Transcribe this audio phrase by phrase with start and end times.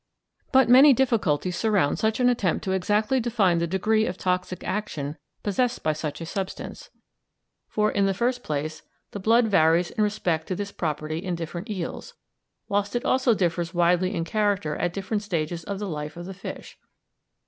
[0.51, 5.15] But many difficulties surround such an attempt to exactly define the degree of toxic action
[5.43, 6.89] possessed by such a substance,
[7.67, 11.69] for, in the first place, the blood varies in respect to this property in different
[11.69, 12.15] eels,
[12.67, 16.33] whilst it also differs widely in character at different stages of the life of the
[16.33, 16.79] fish.